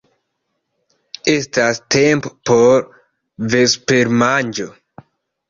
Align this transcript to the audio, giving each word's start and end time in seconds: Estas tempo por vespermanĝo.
Estas 1.33 1.81
tempo 1.97 2.33
por 2.51 2.89
vespermanĝo. 3.57 4.69